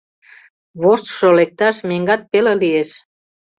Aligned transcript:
Воштшо 0.81 1.27
лекташ 1.37 1.77
меҥгат 1.89 2.21
пеле 2.31 2.53
лиеш. 2.61 2.89